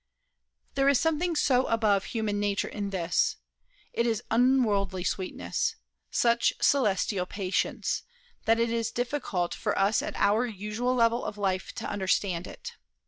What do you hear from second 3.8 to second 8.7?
it is such unworldly sweetness, such celestial patience, that